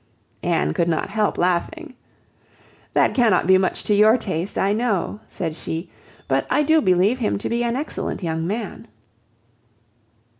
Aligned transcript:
Anne 0.41 0.73
could 0.73 0.87
not 0.89 1.11
help 1.11 1.37
laughing. 1.37 1.93
"That 2.95 3.13
cannot 3.13 3.45
be 3.45 3.59
much 3.59 3.83
to 3.83 3.93
your 3.93 4.17
taste, 4.17 4.57
I 4.57 4.73
know," 4.73 5.19
said 5.27 5.53
she; 5.55 5.89
"but 6.27 6.47
I 6.49 6.63
do 6.63 6.81
believe 6.81 7.19
him 7.19 7.37
to 7.37 7.47
be 7.49 7.63
an 7.63 7.75
excellent 7.75 8.23
young 8.23 8.47
man." 8.47 8.87